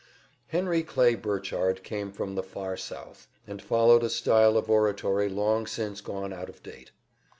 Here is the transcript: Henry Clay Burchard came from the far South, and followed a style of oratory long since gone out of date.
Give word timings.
Henry 0.47 0.81
Clay 0.81 1.13
Burchard 1.13 1.83
came 1.83 2.11
from 2.11 2.33
the 2.33 2.41
far 2.41 2.75
South, 2.75 3.27
and 3.45 3.61
followed 3.61 4.01
a 4.01 4.09
style 4.09 4.57
of 4.57 4.67
oratory 4.67 5.29
long 5.29 5.67
since 5.67 6.01
gone 6.01 6.33
out 6.33 6.49
of 6.49 6.63
date. 6.63 6.89